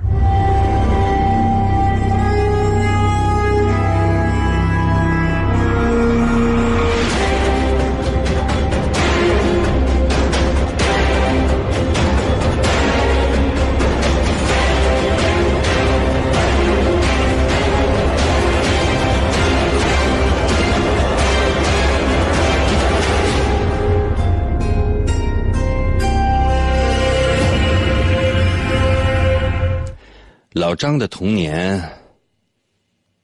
[30.67, 31.79] 老张的童年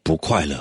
[0.02, 0.60] 不快乐。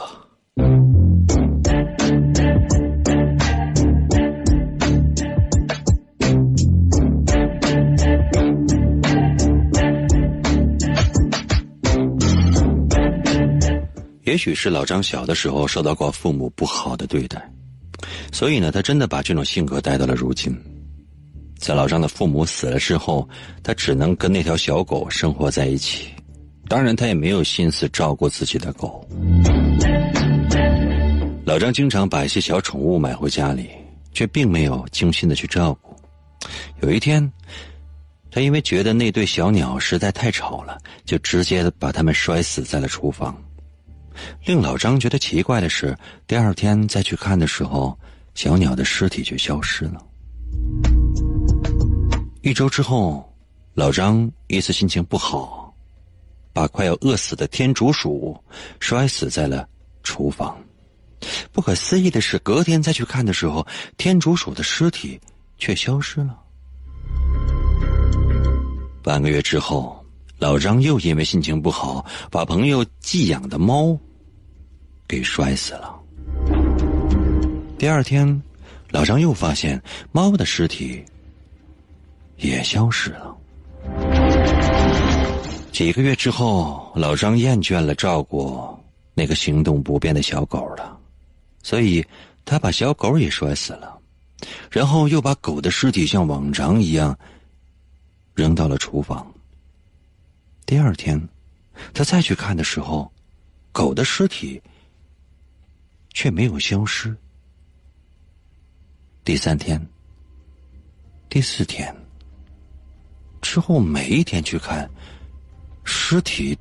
[14.23, 17.51] 也许是老张小的时候受到过父母不好的对待，
[18.31, 20.57] 所以呢，他真的把这种性格带到了如今。
[21.57, 23.27] 在老张的父母死了之后，
[23.61, 26.07] 他只能跟那条小狗生活在一起。
[26.69, 29.03] 当然，他也没有心思照顾自己的狗。
[31.43, 33.71] 老张经常把一些小宠物买回家里，
[34.13, 35.95] 却并没有精心的去照顾。
[36.81, 37.29] 有一天，
[38.29, 43.35] 他因为觉得那对小鸟实在太吵了，就直接把它们摔死在了厨房。
[44.45, 47.97] 令老张觉得奇怪的是，第二天再去看的时候，
[48.35, 50.05] 小鸟的尸体却消失了。
[52.43, 53.27] 一周之后，
[53.73, 55.68] 老张一次心情不好。
[56.59, 58.37] 把快要饿死的天竺鼠
[58.81, 59.65] 摔死在了
[60.03, 60.61] 厨房。
[61.53, 65.17] 不可思议的是，隔天再去看的时候，天竺鼠的尸体
[65.57, 66.37] 却消失了。
[69.01, 70.05] 半个月之后，
[70.37, 73.97] 老张又因为心情不好，把朋友寄养的猫
[75.07, 75.97] 给摔死了。
[77.77, 78.43] 第二天，
[78.89, 79.81] 老张又发现
[80.11, 81.05] 猫的尸体
[82.35, 83.38] 也消失了。
[85.79, 88.77] 几个月之后，老张厌倦了照顾
[89.13, 90.99] 那个行动不便的小狗了，
[91.63, 92.05] 所以
[92.43, 93.97] 他把小狗也摔死了，
[94.69, 97.17] 然后又把狗的尸体像往常一样
[98.33, 99.25] 扔到了厨房。
[100.65, 101.17] 第二天，
[101.93, 103.09] 他再去看的时候，
[103.71, 104.61] 狗的尸体
[106.13, 107.15] 却没有消失。
[109.23, 109.81] 第三天、
[111.29, 111.95] 第四天
[113.41, 114.91] 之后，每一天去看，
[115.91, 116.55] 尸体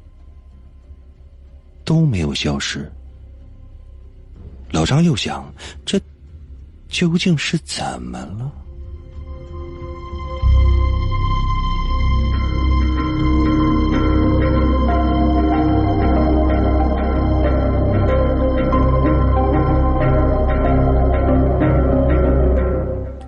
[1.84, 2.90] 都没有消失。
[4.72, 5.52] 老张又想，
[5.84, 6.00] 这
[6.88, 8.50] 究竟是怎么了？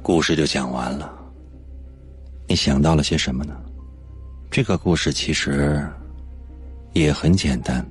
[0.02, 1.14] 故事就讲完了。
[2.48, 3.54] 你想到了些什么呢？
[4.50, 5.86] 这个故事其实
[6.92, 7.86] 也很简单。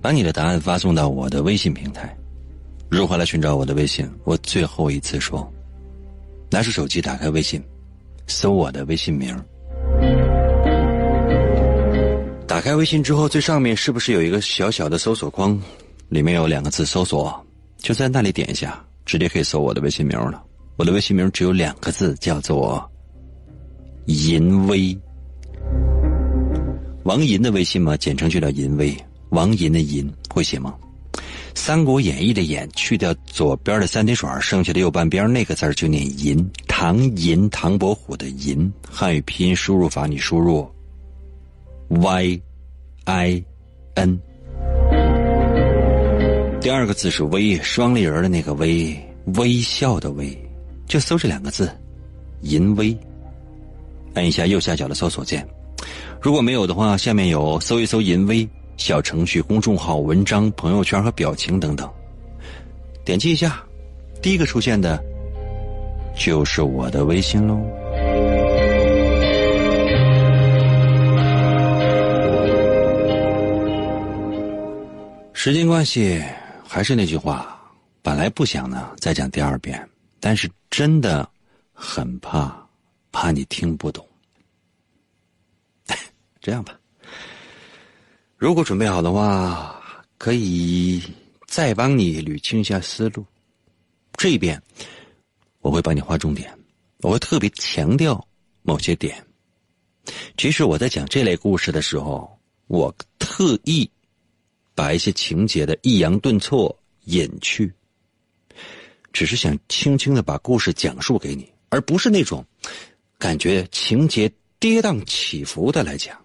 [0.00, 2.16] 把你的答案发送到我的微信平台。
[2.88, 4.08] 如何来寻找我的微信？
[4.24, 5.48] 我最后一次说：
[6.50, 7.62] 拿出手机，打开微信，
[8.26, 9.36] 搜我的微信名。
[12.46, 15.60] 打开微信之后，最上面是不是有一个小小的搜索框？
[16.08, 20.42] 里面有两个字“搜索”，就在那里点一下，直接可以搜我的微信名了。
[20.76, 22.90] 我的微信名只有两个字，叫做
[24.06, 24.98] “淫威”。
[27.08, 28.94] 王银的微信吗，简称就叫“淫威”。
[29.30, 30.74] 王银的银会写吗？
[31.54, 36.46] 《三国演义》的演去掉左边的三点水，剩下的右半边那个字就念银。
[36.66, 38.70] 唐银，唐伯虎的银。
[38.86, 40.70] 汉语拼音输入法，你输入
[41.88, 42.38] y
[43.04, 43.42] i
[43.94, 44.20] n。
[46.60, 48.94] 第二个字是微，双立人的那个微，
[49.36, 50.36] 微笑的微。
[50.86, 51.70] 就搜这两个字，
[52.42, 52.94] 淫威。
[54.12, 55.48] 按一下右下角的搜索键，
[56.20, 61.88] 如果没有的话，下面有搜一搜淫威小程序、公众号、文章、朋友圈和表情等等。
[63.04, 63.62] 点击一下，
[64.20, 65.02] 第一个出现的，
[66.16, 67.58] 就是我的微信喽。
[75.32, 76.20] 时间关系，
[76.66, 77.56] 还是那句话，
[78.02, 79.88] 本来不想呢再讲第二遍。
[80.20, 81.28] 但是真的
[81.72, 82.52] 很怕，
[83.12, 84.04] 怕你听不懂。
[86.40, 86.78] 这样吧，
[88.36, 89.82] 如果准备好的话，
[90.16, 91.02] 可以
[91.46, 93.24] 再帮你捋清一下思路。
[94.14, 94.60] 这一遍
[95.60, 96.56] 我会帮你划重点，
[96.98, 98.26] 我会特别强调
[98.62, 99.24] 某些点。
[100.36, 103.90] 其实我在讲这类故事的时候，我特意
[104.74, 106.74] 把一些情节的抑扬顿挫
[107.04, 107.72] 隐去。
[109.12, 112.44] 只是想轻轻的把故事讲述给你，而不是那种
[113.18, 114.30] 感觉情节
[114.60, 116.16] 跌宕起伏的来讲。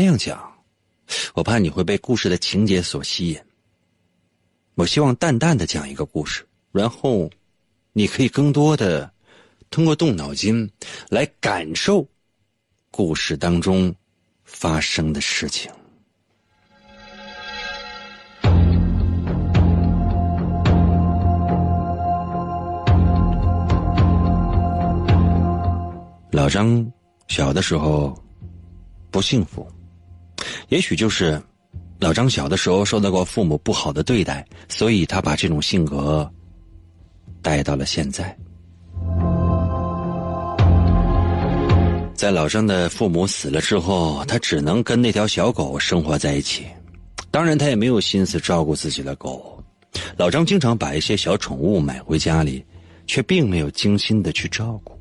[0.00, 0.50] 那样讲，
[1.34, 3.38] 我怕你会被故事的情节所吸引。
[4.74, 6.42] 我希望淡淡的讲一个故事，
[6.72, 7.30] 然后
[7.92, 9.12] 你可以更多的
[9.68, 10.70] 通过动脑筋
[11.10, 12.08] 来感受
[12.90, 13.94] 故事当中
[14.42, 15.70] 发生的事情。
[26.32, 26.90] 老张
[27.28, 28.18] 小的时候
[29.10, 29.70] 不幸福，
[30.70, 31.40] 也许就是
[31.98, 36.28] 老张小的时候受到过父母不好的对待，所以他把这种性格
[37.42, 38.36] 带到了现在。
[42.14, 46.66] 在老张的父母死了之后，他只能跟那条小狗生活在一起，
[47.32, 49.62] 当然他也没有心思照顾自己的狗。
[50.16, 52.64] 老张经常把一些小宠物买回家里，
[53.08, 54.96] 却并没有精心的去照顾。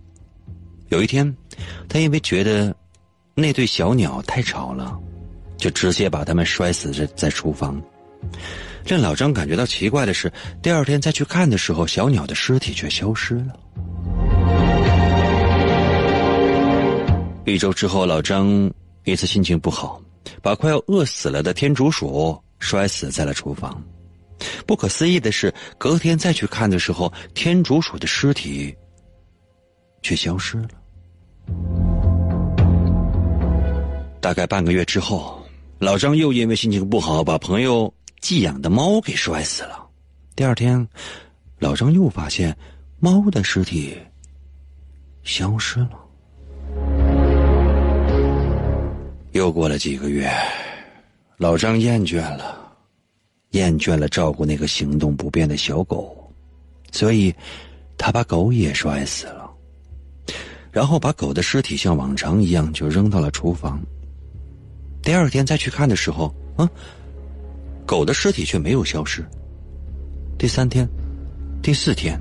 [0.88, 1.32] 有一天，
[1.88, 2.76] 他因为觉得
[3.36, 4.98] 那对小鸟太吵了，
[5.60, 7.80] 就直接把他们摔死在在厨房。
[8.86, 10.32] 令老张感觉到奇怪的是，
[10.64, 13.54] 第二天再去看的时候，小鸟的尸体却消失了。
[17.46, 18.72] 一周之后，老张
[19.04, 20.02] 一次心情不好，
[20.42, 23.84] 把快要饿死了的天竺鼠摔死在了厨房。
[24.66, 28.76] 不可思议的是，隔天再去看的时候，天竺鼠的尸体
[30.02, 30.70] 却消失了。
[34.22, 35.39] 大概半个月之后，
[35.80, 39.88] 老张又因为心情不好，把朋友寄养的猫给摔死了。
[40.36, 40.86] 第二天，
[41.58, 42.54] 老张又发现
[43.00, 43.98] 猫的尸体
[45.24, 45.92] 消失了。
[49.32, 50.30] 又过了几个月，
[51.38, 52.76] 老张厌倦了，
[53.52, 56.30] 厌倦了照顾那个行动不便的小狗，
[56.92, 57.34] 所以，
[57.98, 59.50] 他把狗也摔死了。
[60.74, 63.82] 然后把狗的尸体像往常一样就扔到了厨房。
[65.02, 66.70] 第二天再去看的时候，啊，
[67.86, 69.26] 狗的尸体却没有消失。
[70.38, 70.88] 第三天、
[71.62, 72.20] 第四天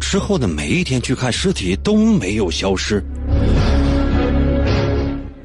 [0.00, 3.02] 之后的每一天去看尸体都没有消失。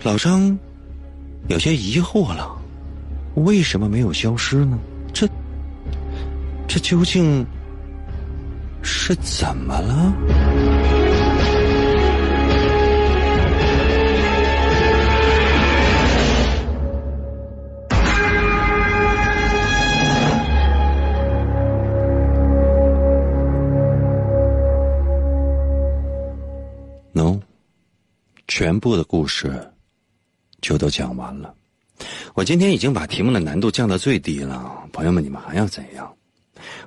[0.04, 0.58] 老张
[1.48, 2.58] 有些疑惑了：
[3.36, 4.78] 为什么没有消失呢？
[5.12, 5.28] 这
[6.68, 7.46] 这究竟
[8.82, 10.14] 是怎么了
[27.20, 27.38] ？no，
[28.48, 29.74] 全部的故事
[30.62, 31.54] 就都讲完了。
[32.34, 36.16] 我今天已经把题目的难度降到最低了，朋友们，你们还要怎样？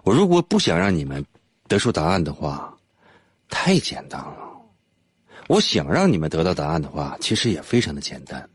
[0.05, 1.23] 我如果不想让你们
[1.69, 2.75] 得出答案的话，
[3.51, 4.39] 太简单了。
[5.49, 8.49] 我想让你们得到答案的话，其实也非常的简单，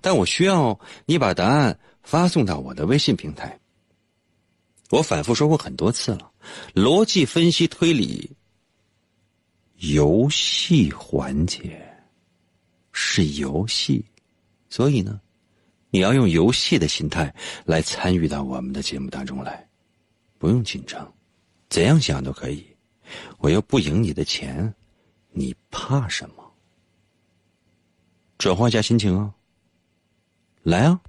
[0.00, 3.58] 但我需要你把答案发送到我的微信平台。
[4.88, 6.30] 我反复说过很多次了，
[6.74, 8.30] 逻辑分析推理
[9.80, 11.80] 游戏环节
[12.92, 14.04] 是游戏，
[14.68, 15.20] 所以呢。
[15.92, 19.68] 你要用游戏的心态来参与到我们的节目当中来，
[20.38, 21.12] 不用紧张，
[21.68, 22.64] 怎样想都可以。
[23.38, 24.72] 我又不赢你的钱，
[25.32, 26.48] 你怕什么？
[28.38, 29.34] 转换一下心情啊，
[30.62, 31.00] 来啊！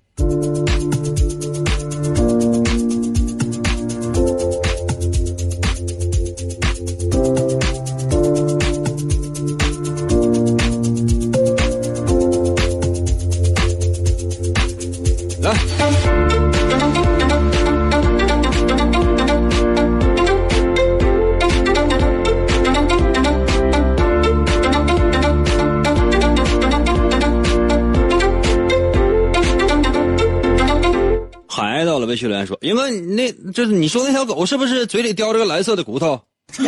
[32.21, 36.21] 魏学良说：“英哥，那就是你说那条狗是不是嘴里叼着个蓝色的骨头？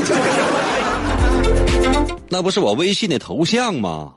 [2.27, 4.13] 那不是我微信的头像吗？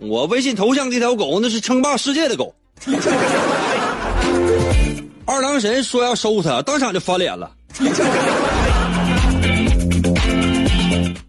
[0.00, 2.52] 我微信头像这条狗那是称霸世界的狗。
[5.26, 7.52] 二郎神说要收他，当场就翻脸了。”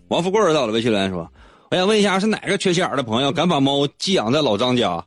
[0.09, 1.29] 王富贵到了，魏学良说
[1.69, 5.05] ：“我想问一下，是哪个缺心眼的朋友敢把猫寄养在老张家？”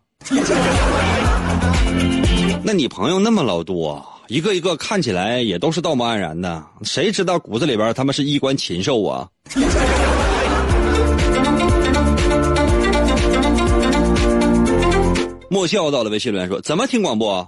[2.71, 9.27] 那你朋友那么老多，一个一个看起来也都是道貌岸然的，谁知道骨子里边他们是衣冠禽兽啊？
[15.49, 17.43] 莫笑到了微信留言说：“怎么听广播？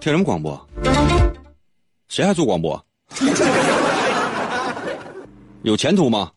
[0.00, 0.58] 听什么广播？
[2.08, 2.82] 谁还做广播？
[5.64, 6.30] 有前途吗？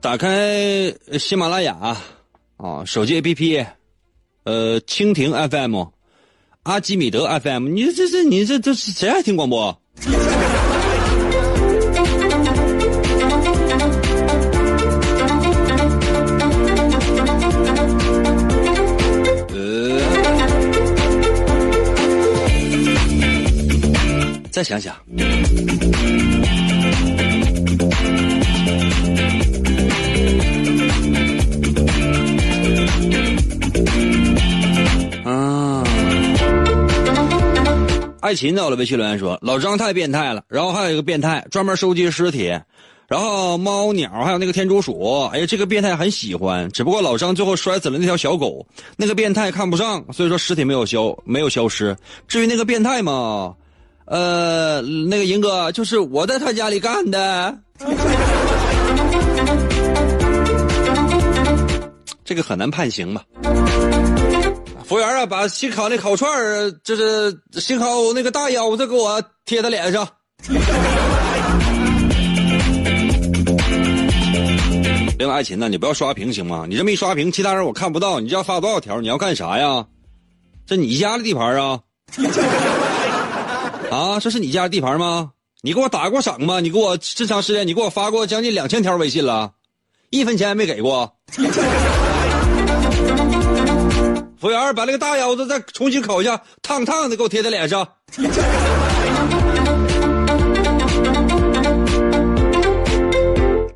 [0.00, 1.96] 打开喜马拉雅
[2.58, 3.66] 啊，手机 APP。”
[4.48, 5.88] 呃，蜻蜓 FM，
[6.62, 9.78] 阿基米德 FM，你这这你这这谁爱听广播？
[24.50, 24.96] 再想想。
[38.28, 42.48] 爱琴到了，微信留言说：“老张太变态了。”然后还有一个变态专门收集尸体，
[43.06, 46.70] 然后猫鸟还有那个天竺鼠，哎呀，这个变态很喜欢。
[46.70, 48.66] 只不过老张最后摔死了那条小狗，
[48.98, 51.96] 那个变态看不上，所以说尸体没有消没有消失。
[52.26, 53.54] 至于那个变态嘛，
[54.04, 57.58] 呃，那个银哥就是我在他家里干的，
[62.26, 63.22] 这个很难判刑吧。
[64.88, 70.08] 服务员啊，把新烤那烤串儿，就是新烤那个大腰子，给我贴他脸上。
[75.18, 76.64] 另外，爱琴呢，你不要刷屏行吗？
[76.66, 78.98] 你这么一刷屏，其他人我看不到，你要发多少条？
[79.02, 79.84] 你要干啥呀？
[80.66, 81.80] 这你家的地盘啊？
[83.92, 85.32] 啊，这是你家的地盘吗？
[85.60, 86.60] 你给我打过赏吗？
[86.60, 89.52] 你给我这长时间，你给我发过将近两千条微信了，
[90.08, 91.12] 一分钱也没给过。
[94.40, 97.86] 服务员，把那个大腰子再重新烤一下，烫烫的，给我贴在脸上。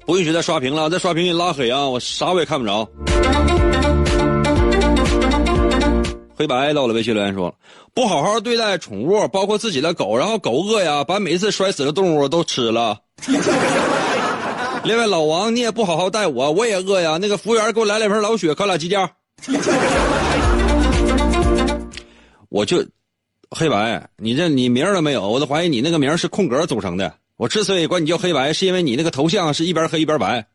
[0.07, 1.89] 不允许再刷屏了，再刷屏你拉黑啊！
[1.89, 2.89] 我啥我也看不着。
[6.37, 7.53] 黑白到了，微信留言说：
[7.93, 12.99] 不好好对待宠物，包括自己的狗，然后狗饿呀，把每一次摔死的动物都吃了。
[14.85, 17.19] 另外，老王你也不好好带我，我也饿呀。
[17.21, 19.11] 那个服务员给我来两瓶老雪，烤俩鸡架。
[22.53, 22.85] 我就，
[23.51, 27.15] 黑白，你这你名儿都没有，我都怀疑你那个名是空格组成的。
[27.39, 30.47] 我之所以管你叫黑白，是因为你那个头像是一边黑一边白。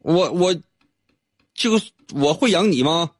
[0.00, 0.52] 我我，
[1.54, 1.80] 就
[2.16, 3.12] 我会养你吗？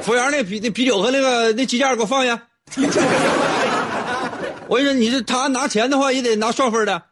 [0.00, 2.42] 服务员，那啤那啤酒和那个那鸡架给我放下。
[4.68, 7.02] 我跟你说，你这他拿钱的话也得拿双份的。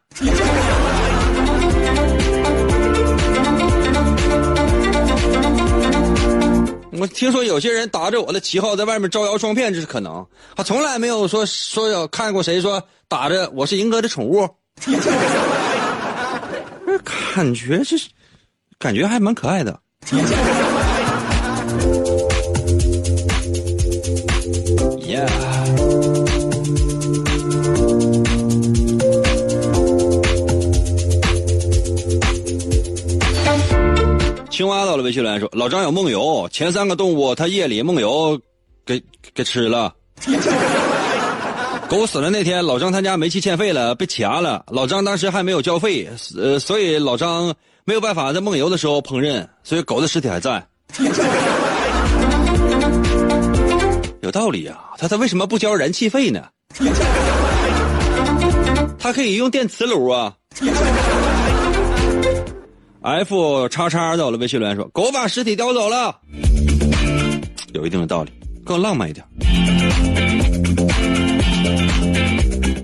[6.91, 10.25] 我听说有些人打着我的旗号在外面招摇撞骗，这是可能。
[10.55, 14.47] 他从来没有说说有看过谁说打着我是银哥的宠物，
[17.35, 18.09] 感觉这是
[18.77, 19.79] 感觉还蛮可爱的。
[34.89, 38.39] 到了微信留言说：“老张有梦游，前三个动物他夜里梦游，
[38.83, 38.99] 给
[39.35, 39.93] 给吃了。
[41.87, 44.65] 狗死了那天，老张他家煤气欠费了，被卡了。
[44.71, 47.53] 老张当时还没有交费，呃，所以老张
[47.85, 50.67] 没有办法在梦游的时候烹饪，所以狗的尸体还在。
[54.23, 56.43] 有道理啊，他他为什么不交燃气费呢？
[58.97, 60.33] 他可以用电磁炉啊。”
[63.01, 66.13] F 叉叉到了微信留言说：“狗把尸体叼走了，
[67.73, 68.31] 有一定的道理，
[68.65, 69.25] 更浪漫一点。”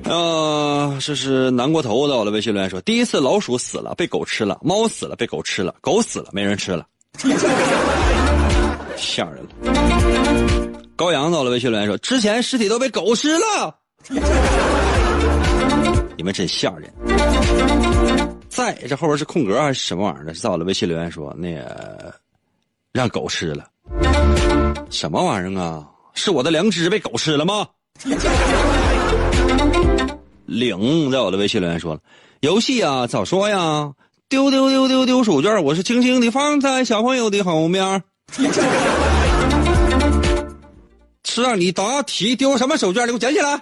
[0.05, 6.86] 呃，这是南国头到了微信留言说：“第一次老鼠死了被狗吃了，猫死了被狗吃了，狗死了没人吃了，
[8.95, 9.49] 吓人了。”
[10.95, 13.76] 高阳到了微信留言说：“之前尸体都被狗吃了，
[16.16, 16.89] 你们真吓人。”
[18.56, 20.34] 在这后边是空格还是什么玩意儿的？
[20.36, 22.16] 到了微信留言说那个
[22.93, 23.68] 让狗吃了，
[24.89, 25.86] 什么玩意儿啊？
[26.14, 27.68] 是我的良知被狗吃了吗？
[30.45, 31.99] 领在我的微信留言说了，
[32.39, 33.91] 游戏啊早说呀，
[34.30, 38.03] 丢丢丢丢丢手绢，我是轻轻的放在小朋友的后面。
[41.26, 43.01] 是让你答题丢什么手绢？
[43.01, 43.62] 你给我捡起来。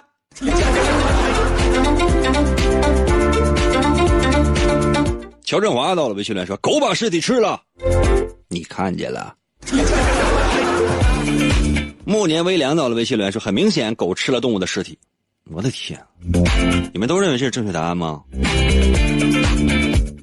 [5.54, 7.62] 乔振华到了微信来说：“狗把尸体吃了，
[8.48, 9.32] 你看见了。
[12.04, 14.98] ”暮年微凉到了微信来说：“很明显，狗吃了动物的尸体。”
[15.52, 15.96] 我的天，
[16.92, 18.20] 你们都认为这是正确答案吗？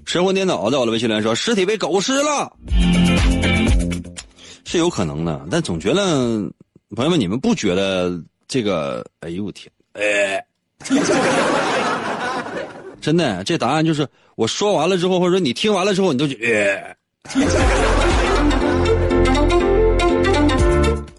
[0.05, 2.51] 神魂颠倒到了微信来说：“尸体被狗吃了，
[4.65, 6.41] 是有可能的。”但总觉得，
[6.93, 9.01] 朋友们，你们不觉得这个？
[9.21, 10.45] 哎呦我天，哎。
[13.01, 16.95] 真的，这答案就是我说完了之后，或者说你听完了之后，你就觉。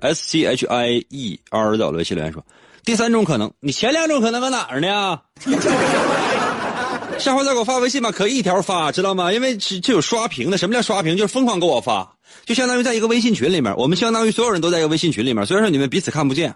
[0.00, 2.44] S C H I E R 的微信留言说，
[2.84, 5.20] 第三种可能，你前两种可能搁哪儿呢？
[7.20, 9.32] 下回再给我发微信吧，可以一条发，知道吗？
[9.32, 11.16] 因为这这有刷屏的，什么叫刷屏？
[11.16, 16.52] 就是疯狂给我发，就相当于在一个微信群里面，我们相当于所有人都在一个微信群里面，虽然说你们彼此看不见。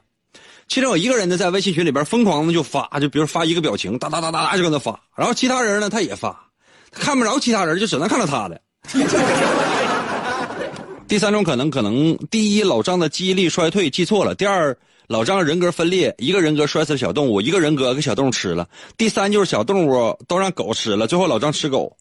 [0.68, 4.98] 其中有一个人呢，在微信群里边疯狂的就发，就比如发一个表情，哒哒哒哒哒就搁那发。
[5.16, 6.48] 然后其他人呢，他也发，
[6.90, 8.60] 看不着其他人，就只能看到他的。
[11.08, 18.64] 第三种可能，可能第一老张的记忆力衰退，记错了；第二老张人格分裂，一个人格摔死了小动物，一个人格给小动物吃了；
[18.96, 21.96] 第三就是小动物都让狗吃了，最后老张吃狗。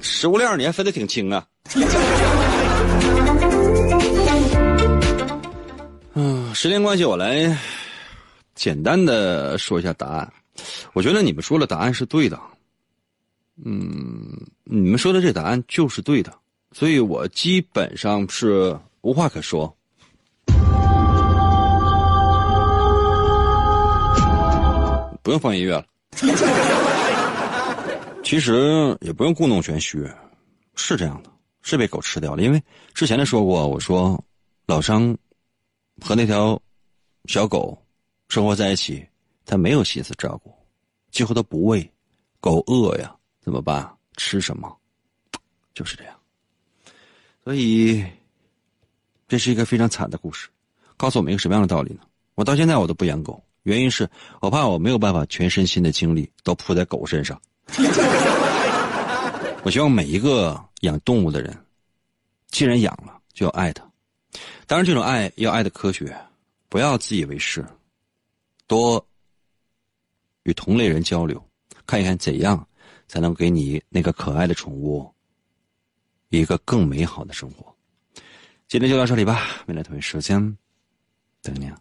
[0.00, 1.44] 食物链你还分得挺清啊。
[6.62, 7.58] 时间关系，我来
[8.54, 10.32] 简单的说一下答案。
[10.92, 12.38] 我觉得你们说的答案是对的，
[13.64, 14.30] 嗯，
[14.62, 16.32] 你们说的这答案就是对的，
[16.70, 19.76] 所以我基本上是无话可说。
[25.20, 25.84] 不用放音乐了，
[28.22, 30.08] 其实也不用故弄玄虚，
[30.76, 31.30] 是这样的，
[31.62, 32.42] 是被狗吃掉了。
[32.44, 32.62] 因为
[32.94, 34.24] 之前的说过，我说
[34.66, 35.12] 老张。
[36.00, 36.60] 和那条
[37.26, 37.76] 小狗
[38.28, 39.06] 生活在一起，
[39.44, 40.52] 他没有心思照顾，
[41.10, 41.88] 几乎都不喂。
[42.40, 43.88] 狗饿呀，怎么办？
[44.16, 44.76] 吃什么？
[45.74, 46.14] 就是这样。
[47.44, 48.04] 所以，
[49.28, 50.48] 这是一个非常惨的故事，
[50.96, 52.00] 告诉我们一个什么样的道理呢？
[52.34, 54.08] 我到现在我都不养狗，原因是
[54.40, 57.40] 我怕我没有办法全身心的精力都扑在狗身上。
[59.62, 61.56] 我希望每一个养动物的人，
[62.48, 63.88] 既然养了，就要爱它。
[64.72, 66.18] 当然，这种爱要爱的科学，
[66.70, 67.62] 不要自以为是，
[68.66, 69.06] 多
[70.44, 71.46] 与同类人交流，
[71.84, 72.66] 看一看怎样
[73.06, 75.14] 才能给你那个可爱的宠物
[76.30, 77.76] 一个更美好的生活。
[78.66, 80.40] 今天就到这里吧，未来同一时间
[81.42, 81.66] 等你。
[81.66, 81.78] 啊。